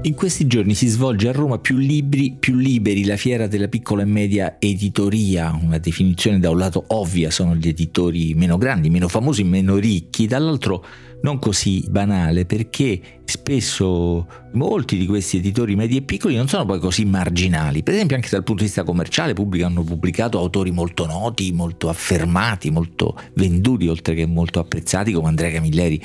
In 0.00 0.14
questi 0.14 0.46
giorni 0.46 0.74
si 0.74 0.86
svolge 0.86 1.28
a 1.28 1.32
Roma 1.32 1.58
più 1.58 1.76
libri, 1.76 2.36
più 2.38 2.54
liberi, 2.54 3.04
la 3.04 3.16
fiera 3.16 3.48
della 3.48 3.66
piccola 3.66 4.02
e 4.02 4.06
media 4.06 4.56
editoria, 4.60 5.58
una 5.60 5.78
definizione 5.78 6.38
da 6.38 6.50
un 6.50 6.58
lato 6.58 6.84
ovvia, 6.88 7.32
sono 7.32 7.56
gli 7.56 7.66
editori 7.66 8.32
meno 8.34 8.58
grandi, 8.58 8.90
meno 8.90 9.08
famosi, 9.08 9.42
meno 9.42 9.76
ricchi, 9.76 10.28
dall'altro 10.28 10.84
non 11.20 11.38
così 11.38 11.84
banale 11.88 12.44
perché 12.44 13.00
spesso 13.24 14.26
molti 14.52 14.96
di 14.96 15.06
questi 15.06 15.38
editori 15.38 15.74
medi 15.74 15.96
e 15.96 16.02
piccoli 16.02 16.36
non 16.36 16.48
sono 16.48 16.64
poi 16.64 16.78
così 16.78 17.04
marginali, 17.04 17.82
per 17.82 17.94
esempio 17.94 18.16
anche 18.16 18.28
dal 18.30 18.44
punto 18.44 18.62
di 18.62 18.68
vista 18.68 18.84
commerciale 18.84 19.34
hanno 19.62 19.82
pubblicato 19.82 20.38
autori 20.38 20.70
molto 20.70 21.06
noti, 21.06 21.52
molto 21.52 21.88
affermati, 21.88 22.70
molto 22.70 23.18
venduti, 23.34 23.88
oltre 23.88 24.14
che 24.14 24.26
molto 24.26 24.60
apprezzati 24.60 25.12
come 25.12 25.28
Andrea 25.28 25.50
Camilleri 25.50 26.00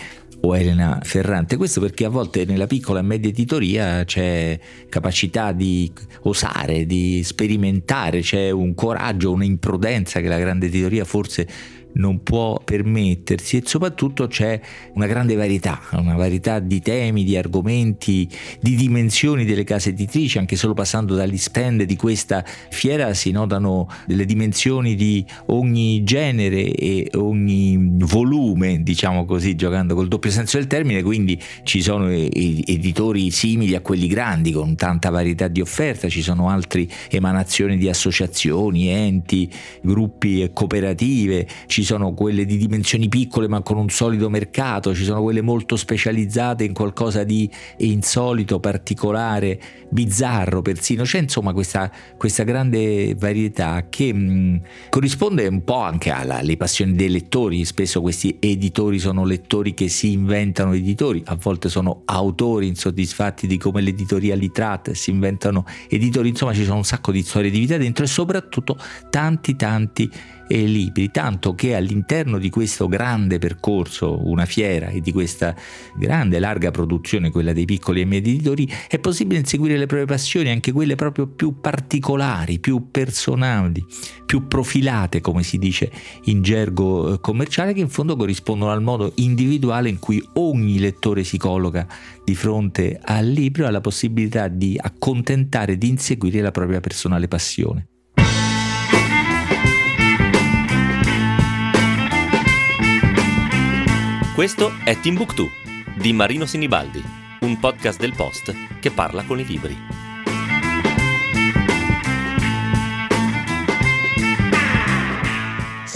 o 0.45 0.55
Elena 0.55 0.99
Ferrante. 1.03 1.55
Questo 1.57 1.79
perché 1.79 2.05
a 2.05 2.09
volte 2.09 2.45
nella 2.45 2.67
piccola 2.67 2.99
e 2.99 3.03
media 3.03 3.29
editoria 3.29 4.03
c'è 4.03 4.59
capacità 4.89 5.51
di 5.53 5.91
osare, 6.23 6.85
di 6.85 7.21
sperimentare, 7.23 8.19
c'è 8.19 8.49
un 8.49 8.73
coraggio, 8.75 9.31
un'imprudenza 9.31 10.19
che 10.19 10.27
la 10.27 10.37
grande 10.37 10.65
editoria 10.65 11.05
forse 11.05 11.47
non 11.93 12.23
può 12.23 12.59
permettersi 12.63 13.57
e 13.57 13.63
soprattutto 13.65 14.27
c'è 14.27 14.59
una 14.93 15.07
grande 15.07 15.35
varietà, 15.35 15.79
una 15.93 16.15
varietà 16.15 16.59
di 16.59 16.79
temi, 16.81 17.23
di 17.23 17.37
argomenti, 17.37 18.27
di 18.59 18.75
dimensioni 18.75 19.45
delle 19.45 19.63
case 19.63 19.89
editrici, 19.89 20.37
anche 20.37 20.55
solo 20.55 20.73
passando 20.73 21.15
dagli 21.15 21.37
stand 21.37 21.83
di 21.83 21.95
questa 21.95 22.43
fiera 22.69 23.13
si 23.13 23.31
notano 23.31 23.87
delle 24.05 24.25
dimensioni 24.25 24.95
di 24.95 25.25
ogni 25.47 26.03
genere 26.03 26.73
e 26.73 27.09
ogni 27.15 27.95
volume, 27.97 28.81
diciamo 28.83 29.25
così, 29.25 29.55
giocando 29.55 29.95
col 29.95 30.07
doppio 30.07 30.31
senso 30.31 30.57
del 30.57 30.67
termine, 30.67 31.03
quindi 31.03 31.39
ci 31.63 31.81
sono 31.81 32.09
editori 32.09 33.31
simili 33.31 33.75
a 33.75 33.81
quelli 33.81 34.07
grandi 34.07 34.51
con 34.51 34.75
tanta 34.75 35.09
varietà 35.09 35.47
di 35.47 35.61
offerta, 35.61 36.09
ci 36.09 36.21
sono 36.21 36.49
altre 36.49 36.87
emanazioni 37.09 37.77
di 37.77 37.89
associazioni, 37.89 38.87
enti, 38.89 39.49
gruppi 39.81 40.41
e 40.41 40.51
cooperative, 40.53 41.47
ci 41.67 41.82
ci 41.83 41.89
sono 41.89 42.13
quelle 42.13 42.45
di 42.45 42.55
dimensioni 42.55 43.09
piccole 43.09 43.49
ma 43.49 43.61
con 43.61 43.77
un 43.77 43.89
solido 43.89 44.29
mercato, 44.29 44.95
ci 44.95 45.03
sono 45.03 45.21
quelle 45.21 45.41
molto 45.41 45.75
specializzate 45.75 46.63
in 46.63 46.73
qualcosa 46.73 47.25
di 47.25 47.49
insolito, 47.79 48.61
particolare, 48.61 49.59
bizzarro 49.89 50.61
persino, 50.61 51.03
c'è 51.03 51.19
insomma 51.19 51.51
questa, 51.51 51.91
questa 52.17 52.43
grande 52.43 53.15
varietà 53.15 53.87
che 53.89 54.13
mh, 54.13 54.61
corrisponde 54.89 55.45
un 55.47 55.63
po' 55.65 55.81
anche 55.81 56.09
alle 56.09 56.55
passioni 56.55 56.93
dei 56.93 57.09
lettori, 57.09 57.65
spesso 57.65 57.99
questi 57.99 58.37
editori 58.39 58.97
sono 58.97 59.25
lettori 59.25 59.73
che 59.73 59.89
si 59.89 60.13
inventano 60.13 60.73
editori, 60.73 61.21
a 61.25 61.35
volte 61.35 61.67
sono 61.67 62.03
autori 62.05 62.67
insoddisfatti 62.67 63.45
di 63.45 63.57
come 63.57 63.81
l'editoria 63.81 64.35
li 64.35 64.51
tratta 64.51 64.93
si 64.93 65.09
inventano 65.09 65.65
editori, 65.89 66.29
insomma 66.29 66.53
ci 66.53 66.63
sono 66.63 66.77
un 66.77 66.85
sacco 66.85 67.11
di 67.11 67.21
storie 67.23 67.51
di 67.51 67.59
vita 67.59 67.75
dentro 67.75 68.05
e 68.05 68.07
soprattutto 68.07 68.77
tanti 69.09 69.57
tanti 69.57 70.09
e 70.53 70.65
libri, 70.65 71.09
tanto 71.09 71.55
che 71.55 71.73
all'interno 71.73 72.37
di 72.37 72.51
questo 72.51 72.87
grande 72.87 73.39
percorso, 73.39 74.19
una 74.29 74.45
fiera 74.45 74.89
e 74.89 75.01
di 75.01 75.11
questa 75.11 75.55
grande 75.95 76.37
larga 76.37 76.69
produzione, 76.69 77.31
quella 77.31 77.53
dei 77.53 77.65
piccoli 77.65 78.01
e 78.01 78.05
medi 78.05 78.29
editori, 78.35 78.71
è 78.87 78.99
possibile 78.99 79.39
inseguire 79.39 79.77
le 79.77 79.87
proprie 79.87 80.05
passioni, 80.05 80.51
anche 80.51 80.71
quelle 80.71 80.93
proprio 80.93 81.25
più 81.25 81.59
particolari, 81.59 82.59
più 82.59 82.91
personali, 82.91 83.83
più 84.23 84.45
profilate, 84.45 85.21
come 85.21 85.41
si 85.41 85.57
dice 85.57 85.91
in 86.25 86.43
gergo 86.43 87.15
eh, 87.15 87.19
commerciale, 87.19 87.73
che 87.73 87.79
in 87.79 87.89
fondo 87.89 88.15
corrispondono 88.15 88.69
al 88.69 88.83
modo 88.83 89.11
individuale 89.15 89.89
in 89.89 89.97
cui 89.97 90.23
ogni 90.33 90.77
lettore 90.77 91.23
si 91.23 91.39
colloca 91.39 91.87
di 92.23 92.35
fronte 92.35 92.99
al 93.01 93.25
libro 93.25 93.63
e 93.63 93.67
alla 93.69 93.81
possibilità 93.81 94.49
di 94.49 94.77
accontentare, 94.79 95.79
di 95.79 95.87
inseguire 95.87 96.41
la 96.41 96.51
propria 96.51 96.79
personale 96.79 97.27
passione. 97.27 97.87
Questo 104.33 104.71
è 104.83 104.99
Timbuktu 104.99 105.47
di 105.95 106.11
Marino 106.11 106.47
Sinibaldi, 106.47 107.03
un 107.41 107.59
podcast 107.59 107.99
del 107.99 108.15
Post 108.15 108.79
che 108.79 108.89
parla 108.89 109.23
con 109.25 109.39
i 109.39 109.45
libri. 109.45 110.02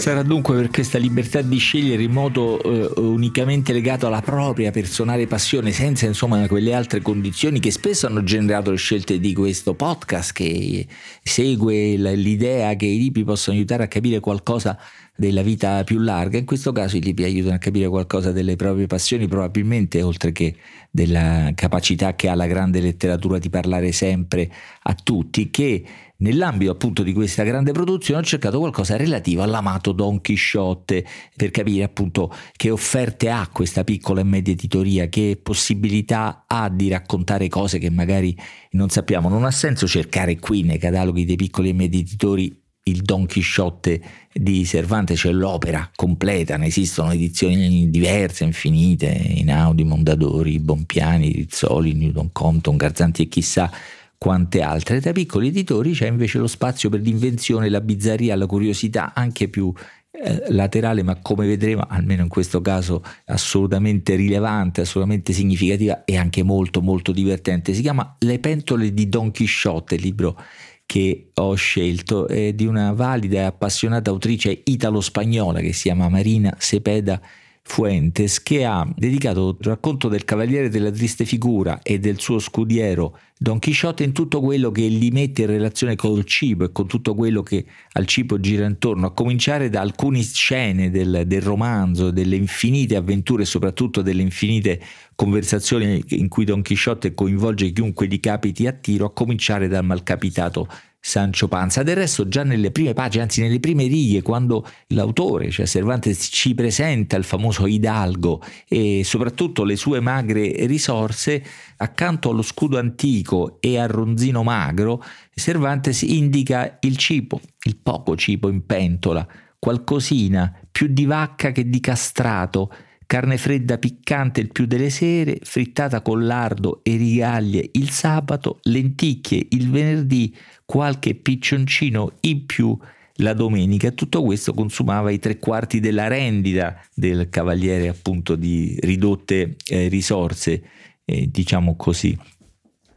Sarà 0.08 0.22
dunque 0.22 0.54
per 0.54 0.70
questa 0.70 0.96
libertà 0.96 1.42
di 1.42 1.58
scegliere 1.58 2.02
in 2.02 2.12
modo 2.12 2.62
eh, 2.62 2.98
unicamente 2.98 3.74
legato 3.74 4.06
alla 4.06 4.22
propria 4.22 4.70
personale 4.70 5.26
passione, 5.26 5.70
senza 5.70 6.06
insomma 6.06 6.46
quelle 6.46 6.72
altre 6.72 7.02
condizioni 7.02 7.60
che 7.60 7.70
spesso 7.70 8.06
hanno 8.06 8.24
generato 8.24 8.70
le 8.70 8.78
scelte 8.78 9.20
di 9.20 9.34
questo 9.34 9.74
podcast 9.74 10.32
che 10.32 10.86
segue 11.22 11.96
l'idea 11.96 12.74
che 12.74 12.86
i 12.86 12.96
libri 12.96 13.22
possano 13.22 13.58
aiutare 13.58 13.82
a 13.82 13.88
capire 13.88 14.18
qualcosa 14.18 14.78
della 15.14 15.42
vita 15.42 15.84
più 15.84 15.98
larga, 15.98 16.38
in 16.38 16.46
questo 16.46 16.72
caso 16.72 16.96
i 16.96 17.02
libri 17.02 17.24
aiutano 17.24 17.56
a 17.56 17.58
capire 17.58 17.88
qualcosa 17.88 18.32
delle 18.32 18.56
proprie 18.56 18.86
passioni, 18.86 19.28
probabilmente 19.28 20.00
oltre 20.00 20.32
che 20.32 20.54
della 20.90 21.50
capacità 21.54 22.14
che 22.14 22.30
ha 22.30 22.34
la 22.34 22.46
grande 22.46 22.80
letteratura 22.80 23.38
di 23.38 23.50
parlare 23.50 23.92
sempre 23.92 24.50
a 24.84 24.94
tutti, 24.94 25.50
che 25.50 25.84
nell'ambito 26.20 26.70
appunto 26.70 27.02
di 27.02 27.12
questa 27.12 27.42
grande 27.42 27.72
produzione 27.72 28.20
ho 28.20 28.24
cercato 28.24 28.58
qualcosa 28.58 28.96
relativo 28.96 29.42
all'amato 29.42 29.92
Don 29.92 30.20
Chisciotte 30.20 31.04
per 31.36 31.50
capire 31.50 31.84
appunto 31.84 32.32
che 32.56 32.70
offerte 32.70 33.30
ha 33.30 33.48
questa 33.52 33.84
piccola 33.84 34.20
e 34.20 34.24
media 34.24 34.52
editoria, 34.52 35.08
che 35.08 35.38
possibilità 35.40 36.44
ha 36.46 36.68
di 36.68 36.88
raccontare 36.88 37.48
cose 37.48 37.78
che 37.78 37.90
magari 37.90 38.36
non 38.72 38.88
sappiamo. 38.88 39.28
Non 39.28 39.44
ha 39.44 39.50
senso 39.50 39.86
cercare 39.86 40.38
qui 40.38 40.62
nei 40.62 40.78
cataloghi 40.78 41.24
dei 41.24 41.36
piccoli 41.36 41.70
e 41.70 41.74
medi 41.74 42.00
editori 42.00 42.66
il 42.88 43.02
Don 43.02 43.26
Chisciotte 43.26 44.00
di 44.32 44.64
Cervantes, 44.64 45.18
cioè 45.18 45.32
l'opera 45.32 45.90
completa, 45.94 46.56
ne 46.56 46.66
esistono 46.66 47.12
edizioni 47.12 47.90
diverse, 47.90 48.44
infinite, 48.44 49.06
Inaudi, 49.06 49.84
Mondadori, 49.84 50.58
Bompiani, 50.58 51.30
Rizzoli, 51.30 51.92
Newton 51.92 52.32
Compton, 52.32 52.76
Garzanti 52.76 53.22
e 53.22 53.28
chissà 53.28 53.70
quante 54.18 54.60
altre. 54.60 55.00
Tra 55.00 55.12
piccoli 55.12 55.48
editori 55.48 55.92
c'è 55.92 56.08
invece 56.08 56.38
lo 56.38 56.48
spazio 56.48 56.90
per 56.90 57.00
l'invenzione, 57.00 57.68
la 57.68 57.80
bizzarria, 57.80 58.36
la 58.36 58.46
curiosità, 58.46 59.14
anche 59.14 59.48
più 59.48 59.72
eh, 60.10 60.44
laterale, 60.48 61.02
ma 61.02 61.20
come 61.20 61.46
vedremo, 61.46 61.86
almeno 61.88 62.22
in 62.22 62.28
questo 62.28 62.60
caso 62.60 63.02
assolutamente 63.26 64.16
rilevante, 64.16 64.80
assolutamente 64.80 65.32
significativa 65.32 66.04
e 66.04 66.16
anche 66.16 66.42
molto 66.42 66.82
molto 66.82 67.12
divertente. 67.12 67.72
Si 67.72 67.82
chiama 67.82 68.16
Le 68.18 68.38
pentole 68.40 68.92
di 68.92 69.08
Don 69.08 69.30
Chisciotte, 69.30 69.94
il 69.94 70.02
libro 70.02 70.36
che 70.84 71.30
ho 71.34 71.54
scelto 71.54 72.26
è 72.26 72.54
di 72.54 72.64
una 72.64 72.92
valida 72.92 73.40
e 73.40 73.42
appassionata 73.42 74.10
autrice 74.10 74.62
italo-spagnola 74.64 75.60
che 75.60 75.74
si 75.74 75.82
chiama 75.82 76.08
Marina 76.08 76.54
Sepeda 76.58 77.20
Fuentes 77.68 78.42
che 78.42 78.64
ha 78.64 78.90
dedicato 78.96 79.50
il 79.60 79.66
racconto 79.66 80.08
del 80.08 80.24
Cavaliere 80.24 80.70
della 80.70 80.90
Triste 80.90 81.26
Figura 81.26 81.82
e 81.82 81.98
del 81.98 82.18
suo 82.18 82.38
scudiero 82.38 83.18
Don 83.36 83.60
Chisciotte 83.60 84.02
in 84.02 84.12
tutto 84.12 84.40
quello 84.40 84.72
che 84.72 84.88
li 84.88 85.10
mette 85.10 85.42
in 85.42 85.48
relazione 85.48 85.94
col 85.94 86.24
cibo 86.24 86.64
e 86.64 86.72
con 86.72 86.88
tutto 86.88 87.14
quello 87.14 87.42
che 87.42 87.64
al 87.92 88.06
cibo 88.06 88.40
gira 88.40 88.66
intorno, 88.66 89.06
a 89.06 89.12
cominciare 89.12 89.68
da 89.68 89.82
alcune 89.82 90.22
scene 90.22 90.90
del, 90.90 91.24
del 91.26 91.42
romanzo, 91.42 92.10
delle 92.10 92.34
infinite 92.34 92.96
avventure 92.96 93.42
e 93.42 93.46
soprattutto 93.46 94.02
delle 94.02 94.22
infinite 94.22 94.80
conversazioni 95.14 96.02
in 96.08 96.28
cui 96.28 96.46
Don 96.46 96.62
Chisciotte 96.62 97.14
coinvolge 97.14 97.70
chiunque 97.70 98.08
gli 98.08 98.18
capiti 98.18 98.66
a 98.66 98.72
tiro, 98.72 99.04
a 99.04 99.12
cominciare 99.12 99.68
dal 99.68 99.84
malcapitato 99.84 100.66
Sancio 101.08 101.48
Panza. 101.48 101.82
Del 101.82 101.96
resto 101.96 102.28
già 102.28 102.44
nelle 102.44 102.70
prime 102.70 102.92
pagine, 102.92 103.22
anzi 103.22 103.40
nelle 103.40 103.60
prime 103.60 103.86
righe, 103.86 104.20
quando 104.20 104.68
l'autore, 104.88 105.50
cioè 105.50 105.66
Cervantes, 105.66 106.28
ci 106.30 106.54
presenta 106.54 107.16
il 107.16 107.24
famoso 107.24 107.66
Hidalgo 107.66 108.42
e 108.68 109.00
soprattutto 109.04 109.64
le 109.64 109.76
sue 109.76 110.00
magre 110.00 110.66
risorse, 110.66 111.42
accanto 111.78 112.28
allo 112.28 112.42
scudo 112.42 112.78
antico 112.78 113.56
e 113.60 113.78
al 113.78 113.88
ronzino 113.88 114.42
magro, 114.42 115.02
Cervantes 115.34 116.02
indica 116.02 116.76
il 116.80 116.98
cibo, 116.98 117.40
il 117.62 117.76
poco 117.76 118.14
cibo 118.14 118.50
in 118.50 118.66
pentola, 118.66 119.26
qualcosina 119.58 120.52
più 120.70 120.88
di 120.88 121.06
vacca 121.06 121.52
che 121.52 121.70
di 121.70 121.80
castrato, 121.80 122.70
carne 123.08 123.38
fredda 123.38 123.78
piccante 123.78 124.42
il 124.42 124.52
più 124.52 124.66
delle 124.66 124.90
sere, 124.90 125.38
frittata 125.42 126.02
con 126.02 126.26
lardo 126.26 126.80
e 126.82 126.94
rigaglie 126.96 127.70
il 127.72 127.88
sabato, 127.88 128.58
lenticchie 128.64 129.46
il 129.52 129.70
venerdì, 129.70 130.36
qualche 130.66 131.14
piccioncino 131.14 132.12
in 132.20 132.44
più 132.44 132.76
la 133.14 133.32
domenica. 133.32 133.92
Tutto 133.92 134.22
questo 134.22 134.52
consumava 134.52 135.10
i 135.10 135.18
tre 135.18 135.38
quarti 135.38 135.80
della 135.80 136.06
rendita 136.06 136.78
del 136.94 137.30
cavaliere 137.30 137.88
appunto 137.88 138.36
di 138.36 138.76
ridotte 138.80 139.56
eh, 139.64 139.88
risorse, 139.88 140.62
eh, 141.06 141.30
diciamo 141.30 141.76
così. 141.76 142.14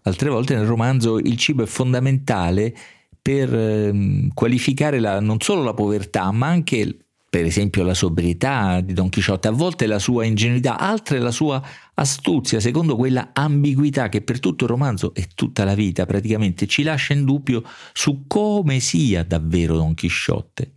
Altre 0.02 0.30
volte 0.30 0.56
nel 0.56 0.66
romanzo 0.66 1.20
il 1.20 1.38
cibo 1.38 1.64
è 1.64 1.68
fondamentale 1.68 2.76
per 3.22 3.54
eh, 3.54 4.28
qualificare 4.34 5.00
la, 5.00 5.22
non 5.22 5.40
solo 5.40 5.64
la 5.64 5.74
povertà, 5.74 6.30
ma 6.32 6.48
anche 6.48 6.98
per 7.32 7.46
esempio 7.46 7.84
la 7.84 7.94
sobrietà 7.94 8.82
di 8.82 8.92
Don 8.92 9.08
Chisciotte, 9.08 9.48
a 9.48 9.52
volte 9.52 9.86
la 9.86 10.00
sua 10.00 10.26
ingenuità, 10.26 10.78
altre 10.78 11.18
la 11.18 11.32
sua 11.32 11.64
astuzia, 11.94 12.60
secondo 12.60 12.98
quella 12.98 13.30
ambiguità 13.32 14.10
che 14.10 14.22
per 14.22 14.42
tutto 14.42 14.66
il 14.66 14.70
romanzo 14.70 15.14
e 15.14 15.30
tutta 15.34 15.64
la 15.64 15.74
vita 15.74 16.06
praticamente 16.06 16.68
ci 16.68 16.84
lascia 16.84 17.14
in 17.14 17.24
dubbio 17.24 17.64
su 17.94 18.26
come 18.28 18.82
sia 18.82 19.24
davvero 19.24 19.78
Don 19.78 19.94
Chisciotte. 19.94 20.74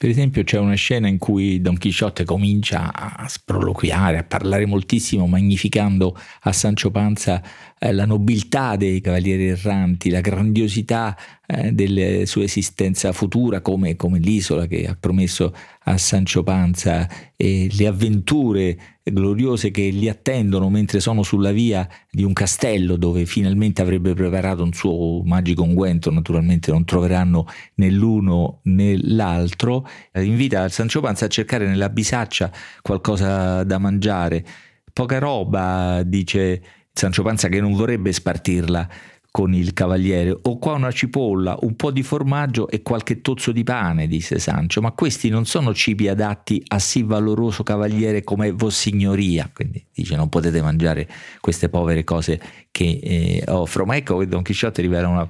Per 0.00 0.08
esempio 0.08 0.42
c'è 0.42 0.56
una 0.56 0.72
scena 0.72 1.06
in 1.06 1.18
cui 1.18 1.60
Don 1.60 1.76
Chisciotte 1.76 2.24
comincia 2.24 2.90
a 2.94 3.28
sproloquiare, 3.28 4.16
a 4.16 4.24
parlare 4.24 4.64
moltissimo, 4.64 5.26
magnificando 5.26 6.18
a 6.44 6.52
Sancho 6.52 6.90
Panza 6.90 7.42
eh, 7.78 7.92
la 7.92 8.06
nobiltà 8.06 8.76
dei 8.76 9.02
cavalieri 9.02 9.48
erranti, 9.48 10.08
la 10.08 10.22
grandiosità 10.22 11.14
eh, 11.52 11.72
della 11.72 12.24
sua 12.26 12.44
esistenza 12.44 13.10
futura 13.10 13.60
come, 13.60 13.96
come, 13.96 14.20
l'isola 14.20 14.66
che 14.66 14.86
ha 14.86 14.96
promesso 14.98 15.52
a 15.84 15.98
Sancho 15.98 16.44
Panza 16.44 17.08
e 17.34 17.68
le 17.72 17.86
avventure 17.88 18.78
gloriose 19.02 19.72
che 19.72 19.88
li 19.88 20.08
attendono 20.08 20.70
mentre 20.70 21.00
sono 21.00 21.24
sulla 21.24 21.50
via 21.50 21.88
di 22.08 22.22
un 22.22 22.34
castello 22.34 22.94
dove 22.94 23.26
finalmente 23.26 23.82
avrebbe 23.82 24.14
preparato 24.14 24.62
un 24.62 24.72
suo 24.72 25.22
magico 25.24 25.64
unguento, 25.64 26.12
naturalmente 26.12 26.70
non 26.70 26.84
troveranno 26.84 27.46
né 27.74 27.90
l'uno 27.90 28.60
né 28.64 28.96
l'altro, 28.96 29.88
invita 30.14 30.68
Sancho 30.68 31.00
Panza 31.00 31.24
a 31.24 31.28
cercare 31.28 31.66
nella 31.66 31.88
bisaccia 31.88 32.52
qualcosa 32.80 33.64
da 33.64 33.78
mangiare. 33.78 34.44
Poca 34.92 35.18
roba, 35.18 36.02
dice 36.04 36.62
Sancho 36.92 37.24
Panza 37.24 37.48
che 37.48 37.60
non 37.60 37.72
vorrebbe 37.72 38.12
spartirla 38.12 38.88
con 39.30 39.54
il 39.54 39.72
cavaliere. 39.72 40.36
Ho 40.42 40.58
qua 40.58 40.72
una 40.72 40.90
cipolla, 40.90 41.56
un 41.60 41.76
po' 41.76 41.90
di 41.90 42.02
formaggio 42.02 42.68
e 42.68 42.82
qualche 42.82 43.20
tozzo 43.20 43.52
di 43.52 43.62
pane, 43.62 44.06
disse 44.06 44.38
Sancio, 44.38 44.80
ma 44.80 44.92
questi 44.92 45.28
non 45.28 45.46
sono 45.46 45.72
cibi 45.72 46.08
adatti 46.08 46.62
a 46.68 46.78
sì 46.78 47.02
valoroso 47.02 47.62
cavaliere 47.62 48.24
come 48.24 48.50
Vossignoria. 48.50 49.50
Quindi 49.52 49.84
dice 49.94 50.16
non 50.16 50.28
potete 50.28 50.60
mangiare 50.60 51.08
queste 51.40 51.68
povere 51.68 52.04
cose 52.04 52.40
che 52.70 52.98
eh, 53.02 53.44
offro. 53.48 53.84
Ma 53.84 53.96
ecco 53.96 54.18
che 54.18 54.26
Don 54.26 54.42
Chisciotte 54.42 54.82
rivela 54.82 55.08
una 55.08 55.28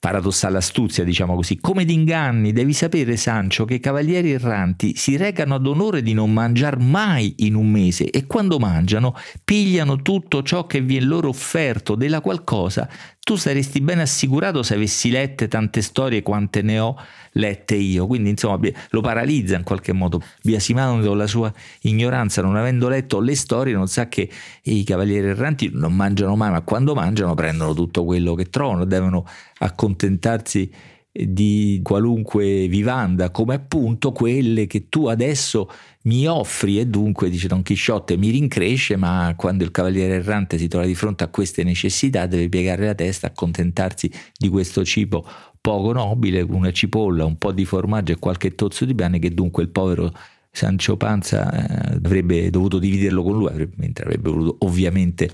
paradossale 0.00 0.56
astuzia, 0.56 1.04
diciamo 1.04 1.34
così. 1.34 1.58
Come 1.60 1.84
d'inganni, 1.84 2.52
devi 2.52 2.72
sapere, 2.72 3.16
Sancio, 3.16 3.66
che 3.66 3.74
i 3.74 3.80
cavalieri 3.80 4.32
erranti 4.32 4.96
si 4.96 5.16
recano 5.16 5.54
ad 5.54 5.66
onore 5.66 6.00
di 6.00 6.14
non 6.14 6.32
mangiare 6.32 6.78
mai 6.78 7.34
in 7.38 7.54
un 7.54 7.70
mese 7.70 8.10
e 8.10 8.26
quando 8.26 8.58
mangiano 8.58 9.14
pigliano 9.44 10.00
tutto 10.00 10.42
ciò 10.42 10.66
che 10.66 10.80
viene 10.80 11.04
loro 11.04 11.28
offerto, 11.28 11.94
della 11.94 12.22
qualcosa 12.22 12.88
tu 13.22 13.36
saresti 13.36 13.80
ben 13.80 14.00
assicurato 14.00 14.62
se 14.62 14.74
avessi 14.74 15.10
lette 15.10 15.46
tante 15.46 15.82
storie 15.82 16.22
quante 16.22 16.62
ne 16.62 16.78
ho 16.78 16.96
lette 17.32 17.74
io. 17.74 18.06
Quindi, 18.06 18.30
insomma, 18.30 18.58
lo 18.90 19.00
paralizza 19.00 19.56
in 19.56 19.62
qualche 19.62 19.92
modo. 19.92 20.22
Biasimano 20.42 21.04
con 21.04 21.16
la 21.16 21.26
sua 21.26 21.52
ignoranza, 21.82 22.42
non 22.42 22.56
avendo 22.56 22.88
letto 22.88 23.20
le 23.20 23.36
storie, 23.36 23.74
non 23.74 23.88
sa 23.88 24.08
che 24.08 24.28
i 24.62 24.82
cavalieri 24.84 25.28
erranti 25.28 25.70
non 25.72 25.94
mangiano 25.94 26.34
mai, 26.34 26.50
ma 26.50 26.62
quando 26.62 26.94
mangiano 26.94 27.34
prendono 27.34 27.74
tutto 27.74 28.04
quello 28.04 28.34
che 28.34 28.46
trovano, 28.46 28.84
devono 28.84 29.26
accontentarsi 29.58 30.72
di 31.12 31.80
qualunque 31.82 32.68
vivanda, 32.68 33.30
come 33.30 33.54
appunto 33.54 34.12
quelle 34.12 34.66
che 34.66 34.88
tu 34.88 35.06
adesso 35.06 35.68
mi 36.02 36.26
offri. 36.26 36.78
E 36.78 36.86
dunque, 36.86 37.28
dice 37.28 37.48
Don 37.48 37.62
Chisciotte, 37.62 38.16
mi 38.16 38.30
rincresce, 38.30 38.96
ma 38.96 39.34
quando 39.36 39.64
il 39.64 39.70
cavaliere 39.70 40.14
errante 40.14 40.58
si 40.58 40.68
trova 40.68 40.86
di 40.86 40.94
fronte 40.94 41.24
a 41.24 41.28
queste 41.28 41.64
necessità 41.64 42.26
deve 42.26 42.48
piegare 42.48 42.86
la 42.86 42.94
testa, 42.94 43.28
accontentarsi 43.28 44.10
di 44.36 44.48
questo 44.48 44.84
cibo 44.84 45.26
poco 45.60 45.92
nobile, 45.92 46.40
una 46.40 46.72
cipolla, 46.72 47.24
un 47.24 47.36
po' 47.36 47.52
di 47.52 47.64
formaggio 47.64 48.12
e 48.12 48.18
qualche 48.18 48.54
tozzo 48.54 48.84
di 48.84 48.94
pane 48.94 49.18
che 49.18 49.34
dunque 49.34 49.62
il 49.62 49.68
povero 49.68 50.12
Sancio 50.52 50.96
Panza 50.96 51.50
eh, 51.50 52.00
avrebbe 52.04 52.50
dovuto 52.50 52.78
dividerlo 52.78 53.22
con 53.22 53.38
lui, 53.38 53.68
mentre 53.76 54.04
avrebbe 54.04 54.30
voluto 54.30 54.56
ovviamente 54.66 55.30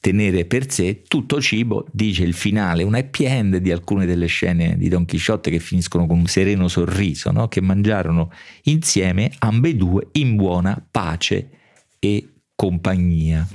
tenere 0.00 0.44
per 0.44 0.70
sé 0.70 1.02
tutto 1.06 1.40
cibo, 1.40 1.86
dice 1.90 2.22
il 2.22 2.34
finale, 2.34 2.84
un 2.84 2.94
happy 2.94 3.24
end 3.24 3.56
di 3.56 3.72
alcune 3.72 4.06
delle 4.06 4.26
scene 4.26 4.76
di 4.78 4.88
Don 4.88 5.04
Chisciotte 5.04 5.50
che 5.50 5.58
finiscono 5.58 6.06
con 6.06 6.18
un 6.18 6.26
sereno 6.26 6.68
sorriso, 6.68 7.32
no? 7.32 7.48
che 7.48 7.60
mangiarono 7.60 8.30
insieme 8.64 9.32
ambedue 9.38 10.08
in 10.12 10.36
buona 10.36 10.82
pace 10.90 11.50
e 11.98 12.28
compagnia. 12.54 13.46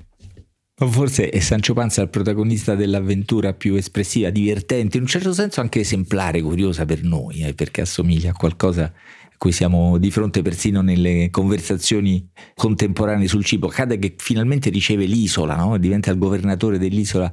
Forse 0.78 1.30
è 1.30 1.40
Sancio 1.40 1.74
Panza 1.74 2.02
il 2.02 2.10
protagonista 2.10 2.76
dell'avventura 2.76 3.54
più 3.54 3.76
espressiva, 3.76 4.30
divertente, 4.30 4.98
in 4.98 5.04
un 5.04 5.10
certo 5.10 5.32
senso 5.32 5.62
anche 5.62 5.80
esemplare, 5.80 6.42
curiosa 6.42 6.84
per 6.84 7.02
noi, 7.02 7.44
eh, 7.44 7.54
perché 7.54 7.80
assomiglia 7.80 8.32
a 8.32 8.34
qualcosa 8.34 8.92
cui 9.38 9.52
siamo 9.52 9.98
di 9.98 10.12
fronte 10.12 10.42
persino 10.42 10.82
nelle 10.82 11.30
conversazioni 11.30 12.28
contemporanee 12.56 13.28
sul 13.28 13.46
cibo. 13.46 13.68
Che 13.68 14.16
finalmente 14.18 14.70
riceve 14.70 15.06
l'isola, 15.06 15.56
no? 15.56 15.78
diventa 15.78 16.12
il 16.12 16.18
governatore 16.18 16.78
dell'isola 16.78 17.32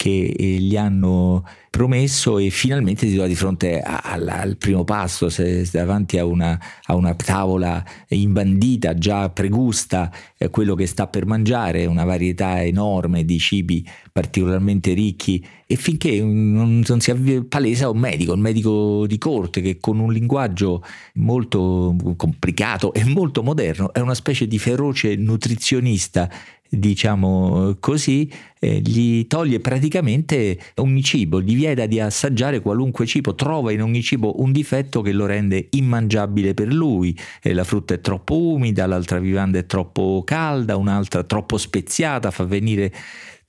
che 0.00 0.34
eh, 0.34 0.44
gli 0.44 0.78
hanno 0.78 1.44
promesso 1.68 2.38
e 2.38 2.48
finalmente 2.48 3.06
si 3.06 3.12
trova 3.12 3.28
di 3.28 3.34
fronte 3.34 3.80
al, 3.80 4.26
al 4.26 4.56
primo 4.56 4.82
pasto, 4.82 5.28
se, 5.28 5.68
davanti 5.70 6.16
a 6.16 6.24
una, 6.24 6.58
a 6.86 6.94
una, 6.94 7.14
tavola 7.14 7.84
imbandita, 8.08 8.94
già 8.94 9.28
pregusta, 9.28 10.10
eh, 10.38 10.48
quello 10.48 10.74
che 10.74 10.86
sta 10.86 11.06
per 11.06 11.26
mangiare, 11.26 11.84
una 11.84 12.04
varietà 12.04 12.62
enorme 12.62 13.26
di 13.26 13.38
cibi 13.38 13.86
particolarmente 14.10 14.94
ricchi. 14.94 15.46
E 15.66 15.76
finché 15.76 16.20
non, 16.20 16.82
non 16.84 17.00
si 17.00 17.44
palesa 17.46 17.90
un 17.90 17.98
medico, 17.98 18.32
un 18.32 18.40
medico 18.40 19.06
di 19.06 19.18
corte 19.18 19.60
che 19.60 19.78
con 19.78 19.98
un 19.98 20.12
linguaggio 20.12 20.82
molto 21.14 21.94
complicato 22.16 22.92
e 22.94 23.04
molto 23.04 23.42
moderno 23.42 23.92
è 23.92 24.00
una 24.00 24.14
specie 24.14 24.48
di 24.48 24.58
feroce 24.58 25.14
nutrizionista 25.14 26.28
diciamo 26.70 27.76
così, 27.80 28.30
eh, 28.60 28.78
gli 28.78 29.26
toglie 29.26 29.58
praticamente 29.58 30.58
ogni 30.76 31.02
cibo, 31.02 31.42
gli 31.42 31.56
vieta 31.56 31.86
di 31.86 31.98
assaggiare 31.98 32.60
qualunque 32.60 33.06
cibo, 33.06 33.34
trova 33.34 33.72
in 33.72 33.82
ogni 33.82 34.02
cibo 34.02 34.40
un 34.40 34.52
difetto 34.52 35.02
che 35.02 35.12
lo 35.12 35.26
rende 35.26 35.66
immangiabile 35.70 36.54
per 36.54 36.72
lui, 36.72 37.16
eh, 37.42 37.52
la 37.52 37.64
frutta 37.64 37.94
è 37.94 38.00
troppo 38.00 38.40
umida, 38.40 38.86
l'altra 38.86 39.18
vivanda 39.18 39.58
è 39.58 39.66
troppo 39.66 40.22
calda, 40.24 40.76
un'altra 40.76 41.24
troppo 41.24 41.58
speziata, 41.58 42.30
fa 42.30 42.44
venire 42.44 42.92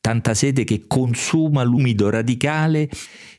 tanta 0.02 0.34
sete 0.34 0.64
che 0.64 0.86
consuma 0.88 1.62
l'umido 1.62 2.10
radicale 2.10 2.90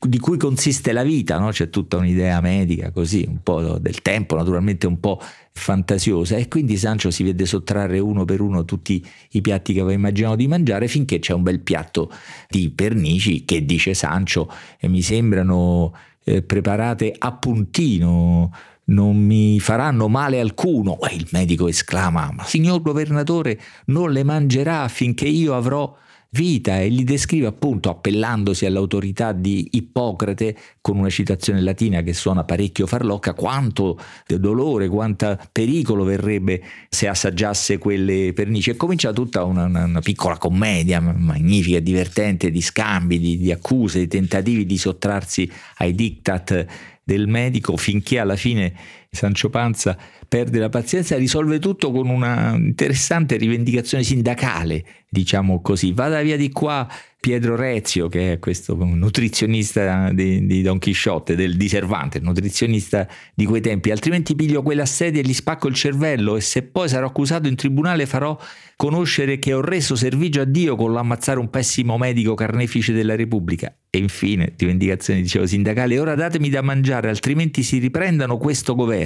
di 0.01 0.19
cui 0.19 0.39
consiste 0.39 0.93
la 0.93 1.03
vita, 1.03 1.39
no? 1.39 1.51
c'è 1.51 1.69
tutta 1.69 1.97
un'idea 1.97 2.41
medica 2.41 2.93
così, 2.93 3.25
un 3.29 3.43
po' 3.43 3.79
del 3.79 4.01
tempo 4.01 4.37
naturalmente 4.37 4.87
un 4.87 5.01
po' 5.01 5.21
fantasiosa 5.51 6.37
e 6.37 6.47
quindi 6.47 6.77
Sancho 6.77 7.11
si 7.11 7.25
vede 7.25 7.47
sottrarre 7.47 7.99
uno 7.99 8.25
per 8.25 8.41
uno 8.41 8.65
tutti 8.65 9.05
i 9.31 9.41
piatti 9.41 9.73
che 9.73 9.81
aveva 9.81 9.95
immaginato 9.95 10.37
di 10.37 10.47
mangiare 10.47 10.87
finché 10.87 11.19
c'è 11.19 11.35
un 11.35 11.43
bel 11.43 11.61
piatto 11.61 12.11
di 12.49 12.71
pernici 12.71 13.45
che 13.45 13.65
dice 13.65 13.93
Sancho 13.93 14.51
e 14.79 14.89
mi 14.89 15.03
sembrano 15.03 15.93
eh, 16.25 16.43
preparate 16.43 17.13
a 17.19 17.33
puntino 17.33 18.51
non 18.85 19.17
mi 19.17 19.61
faranno 19.61 20.09
male 20.09 20.41
alcuno. 20.41 21.01
E 21.01 21.15
il 21.15 21.29
medico 21.31 21.69
esclama: 21.69 22.31
Ma 22.35 22.45
signor 22.45 22.83
governatore, 22.83 23.59
non 23.87 24.11
le 24.11 24.25
mangerà 24.25 24.89
finché 24.89 25.27
io 25.27 25.55
avrò 25.55 25.97
vita 26.35 26.81
e 26.81 26.89
li 26.89 27.05
descrive 27.05 27.47
appunto 27.47 27.91
appellandosi 27.91 28.65
all'autorità 28.65 29.33
di 29.33 29.69
Ippocrate 29.73 30.57
con 30.81 30.97
una 30.97 31.11
citazione 31.11 31.61
latina 31.61 32.01
che 32.01 32.15
suona 32.15 32.45
parecchio 32.45 32.87
farlocca, 32.87 33.35
quanto 33.35 33.99
dolore, 34.27 34.89
quanto 34.89 35.39
pericolo 35.53 36.05
verrebbe 36.05 36.63
se 36.89 37.07
assaggiasse 37.07 37.77
quelle 37.77 38.33
pernici 38.33 38.71
e 38.71 38.77
comincia 38.77 39.13
tutta 39.13 39.45
una, 39.45 39.65
una, 39.65 39.85
una 39.85 40.01
piccola 40.01 40.39
commedia 40.39 41.01
magnifica, 41.01 41.81
divertente 41.81 42.51
di 42.51 42.63
scambi, 42.63 43.19
di, 43.19 43.37
di 43.37 43.53
accuse, 43.53 43.99
di 43.99 44.09
tentativi 44.09 44.65
di 44.65 44.79
sottrarsi 44.79 45.51
ai 45.77 45.95
diktat 45.95 46.67
del 47.05 47.27
medico 47.27 47.77
finché 47.77 48.21
alla 48.21 48.37
fine 48.37 48.73
Sancio 49.15 49.51
Panza 49.51 49.95
perde 50.27 50.59
la 50.59 50.71
pazienza 50.71 51.19
risolve 51.19 51.59
tutto 51.59 51.91
con 51.93 52.09
una 52.09 52.55
interessante 52.57 53.37
rivendicazione 53.37 54.03
sindacale, 54.03 54.85
diciamo 55.07 55.61
così. 55.61 55.93
Vada 55.93 56.23
via 56.23 56.39
di 56.39 56.49
qua 56.51 56.89
Pietro 57.21 57.55
Rezio, 57.55 58.09
che 58.09 58.33
è 58.33 58.39
questo 58.39 58.75
nutrizionista 58.75 60.11
di, 60.13 60.47
di 60.47 60.63
Don 60.63 60.79
Chisciotte, 60.79 61.37
del 61.37 61.59
di 61.59 61.69
Cervante, 61.69 62.21
nutrizionista 62.21 63.07
di 63.35 63.45
quei 63.45 63.61
tempi, 63.61 63.91
altrimenti 63.91 64.35
piglio 64.35 64.63
quella 64.63 64.87
sedia 64.87 65.21
e 65.21 65.25
gli 65.25 65.35
spacco 65.35 65.69
il 65.69 65.75
cervello 65.75 66.37
e 66.37 66.41
se 66.41 66.63
poi 66.63 66.89
sarò 66.89 67.07
accusato 67.07 67.47
in 67.47 67.55
tribunale 67.55 68.07
farò 68.07 68.37
conoscere 68.77 69.39
che 69.39 69.53
ho 69.53 69.61
reso 69.61 69.95
servigio 69.95 70.41
a 70.41 70.45
Dio 70.45 70.75
con 70.75 70.93
l'ammazzare 70.93 71.39
un 71.39 71.51
pessimo 71.51 71.99
medico 71.99 72.35
carnefice 72.35 72.93
della 72.93 73.15
Repubblica. 73.15 73.73
E 73.89 73.99
infine, 73.99 74.55
rivendicazione, 74.57 75.21
dicevo, 75.21 75.47
sindacale, 75.47 75.99
ora 76.01 76.15
datemi 76.15 76.49
da 76.49 76.63
mangiare, 76.63 77.11
altrimenti 77.11 77.63
si 77.63 77.79
riprendano 77.79 78.39
questo 78.39 78.75
governo, 78.75 79.02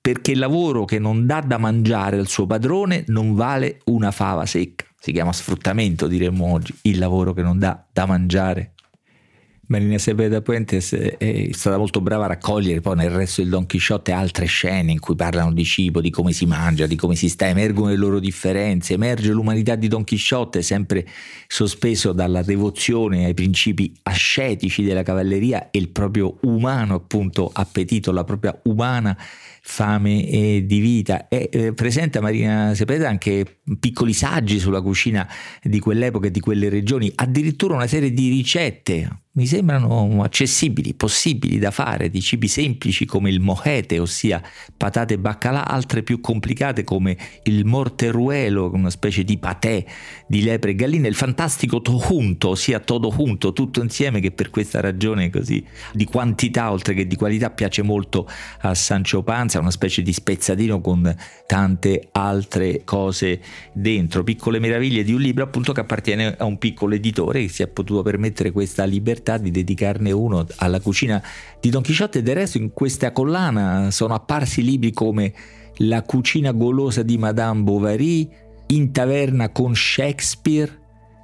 perché 0.00 0.32
il 0.32 0.38
lavoro 0.38 0.84
che 0.84 0.98
non 0.98 1.26
dà 1.26 1.40
da 1.40 1.58
mangiare 1.58 2.18
al 2.18 2.28
suo 2.28 2.46
padrone 2.46 3.04
non 3.08 3.34
vale 3.34 3.80
una 3.86 4.10
fava 4.10 4.46
secca. 4.46 4.86
Si 4.98 5.12
chiama 5.12 5.32
sfruttamento, 5.32 6.06
diremmo 6.06 6.50
oggi, 6.50 6.74
il 6.82 6.98
lavoro 6.98 7.32
che 7.32 7.42
non 7.42 7.58
dà 7.58 7.86
da 7.92 8.06
mangiare 8.06 8.72
Marina 9.70 9.98
Cepeda 9.98 10.40
Puentes 10.40 10.94
è 10.94 11.48
stata 11.52 11.76
molto 11.76 12.00
brava 12.00 12.24
a 12.24 12.28
raccogliere 12.28 12.80
poi 12.80 12.96
nel 12.96 13.10
resto 13.10 13.42
del 13.42 13.50
Don 13.50 13.66
Chisciotte 13.66 14.12
altre 14.12 14.46
scene 14.46 14.92
in 14.92 14.98
cui 14.98 15.14
parlano 15.14 15.52
di 15.52 15.62
cibo, 15.62 16.00
di 16.00 16.08
come 16.08 16.32
si 16.32 16.46
mangia, 16.46 16.86
di 16.86 16.96
come 16.96 17.14
si 17.14 17.28
sta, 17.28 17.48
emergono 17.48 17.90
le 17.90 17.96
loro 17.96 18.18
differenze, 18.18 18.94
emerge 18.94 19.30
l'umanità 19.30 19.74
di 19.74 19.86
Don 19.88 20.04
Chisciotte 20.04 20.62
sempre 20.62 21.06
sospeso 21.46 22.12
dalla 22.12 22.42
devozione 22.42 23.26
ai 23.26 23.34
principi 23.34 23.92
ascetici 24.04 24.82
della 24.82 25.02
cavalleria 25.02 25.70
e 25.70 25.78
il 25.78 25.90
proprio 25.90 26.38
umano 26.44 26.94
appunto 26.94 27.50
appetito, 27.52 28.10
la 28.10 28.24
propria 28.24 28.58
umana 28.64 29.14
fame 29.60 30.26
e 30.26 30.64
di 30.64 30.80
vita. 30.80 31.28
E 31.28 31.50
eh, 31.52 31.72
presenta 31.74 32.22
Marina 32.22 32.74
Cepeda 32.74 33.06
anche 33.06 33.60
piccoli 33.78 34.14
saggi 34.14 34.58
sulla 34.58 34.80
cucina 34.80 35.28
di 35.62 35.78
quell'epoca 35.78 36.28
e 36.28 36.30
di 36.30 36.40
quelle 36.40 36.70
regioni, 36.70 37.12
addirittura 37.14 37.74
una 37.74 37.86
serie 37.86 38.14
di 38.14 38.30
ricette 38.30 39.24
mi 39.32 39.46
sembrano 39.46 40.22
accessibili, 40.22 40.94
possibili 40.94 41.58
da 41.58 41.70
fare, 41.70 42.10
di 42.10 42.20
cibi 42.20 42.48
semplici 42.48 43.04
come 43.04 43.30
il 43.30 43.40
mojete, 43.40 44.00
ossia 44.00 44.42
patate 44.76 45.14
e 45.14 45.18
baccalà, 45.18 45.68
altre 45.68 46.02
più 46.02 46.20
complicate 46.20 46.82
come 46.82 47.16
il 47.44 47.64
morteruelo, 47.64 48.72
una 48.72 48.90
specie 48.90 49.22
di 49.22 49.38
patè 49.38 49.84
di 50.26 50.42
lepre 50.42 50.72
e 50.72 50.74
galline, 50.74 51.06
il 51.06 51.14
fantastico 51.14 51.80
tojunto, 51.80 52.48
ossia 52.48 52.80
todo 52.80 53.14
junto, 53.16 53.52
tutto 53.52 53.80
insieme 53.80 54.18
che 54.18 54.32
per 54.32 54.50
questa 54.50 54.80
ragione 54.80 55.30
così 55.30 55.64
di 55.92 56.04
quantità 56.04 56.72
oltre 56.72 56.94
che 56.94 57.06
di 57.06 57.14
qualità 57.14 57.50
piace 57.50 57.82
molto 57.82 58.28
a 58.62 58.74
Sancio 58.74 59.22
Panza, 59.22 59.60
una 59.60 59.70
specie 59.70 60.02
di 60.02 60.12
spezzatino 60.12 60.80
con 60.80 61.14
tante 61.46 62.08
altre 62.12 62.82
cose 62.84 63.40
dentro, 63.72 64.24
piccole 64.24 64.58
meraviglie 64.58 65.04
di 65.04 65.12
un 65.12 65.20
libro 65.20 65.44
appunto 65.44 65.72
che 65.72 65.80
appartiene 65.80 66.34
a 66.36 66.44
un 66.44 66.58
piccolo 66.58 66.94
editore 66.96 67.42
che 67.42 67.48
si 67.48 67.62
è 67.62 67.68
potuto 67.68 68.02
permettere 68.02 68.50
questa 68.50 68.84
libertà 68.84 69.27
possibilità 69.28 69.36
di 69.36 69.50
dedicarne 69.50 70.10
uno 70.10 70.46
alla 70.56 70.80
cucina 70.80 71.22
di 71.60 71.68
Don 71.68 71.82
Chisciotte. 71.82 72.22
Del 72.22 72.34
resto 72.34 72.56
in 72.58 72.72
questa 72.72 73.12
collana 73.12 73.90
sono 73.90 74.14
apparsi 74.14 74.62
libri 74.62 74.92
come 74.92 75.32
La 75.80 76.02
cucina 76.02 76.52
golosa 76.52 77.02
di 77.02 77.18
Madame 77.18 77.62
Bovary, 77.62 78.28
In 78.68 78.92
taverna 78.92 79.50
con 79.50 79.74
Shakespeare, 79.74 80.70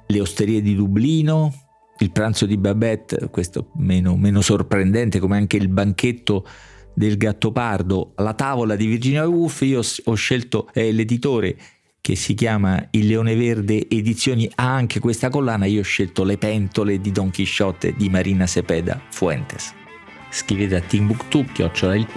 Le 0.07 0.19
osterie 0.19 0.61
di 0.61 0.75
Dublino, 0.75 1.53
Il 1.99 2.11
pranzo 2.11 2.45
di 2.45 2.57
Babette, 2.57 3.29
questo 3.31 3.71
meno, 3.75 4.15
meno 4.15 4.41
sorprendente, 4.41 5.19
come 5.19 5.37
anche 5.37 5.57
il 5.57 5.69
banchetto 5.69 6.45
del 6.93 7.17
Gattopardo, 7.17 8.13
la 8.17 8.33
tavola 8.33 8.75
di 8.75 8.85
Virginia 8.85 9.27
Woolf, 9.27 9.61
io 9.61 9.81
ho 10.05 10.13
scelto 10.13 10.69
eh, 10.73 10.93
l'editore 10.93 11.57
che 12.05 12.15
si 12.15 12.35
chiama 12.35 12.85
Il 12.91 13.07
Leone 13.07 13.35
Verde 13.35 13.89
Edizioni 13.89 14.47
ha 14.53 14.71
anche 14.71 14.99
questa 14.99 15.29
collana, 15.29 15.65
io 15.65 15.79
ho 15.79 15.83
scelto 15.83 16.23
Le 16.23 16.37
pentole 16.37 17.01
di 17.01 17.11
Don 17.11 17.31
Chisciotte 17.31 17.95
di 17.97 18.09
Marina 18.09 18.45
Cepeda 18.45 19.01
Fuentes. 19.09 19.73
Scrivete 20.29 20.75
a 20.75 20.81
timbuktu.it 20.81 22.13